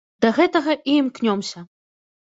[0.25, 1.63] Да гэтага і імкнёмся.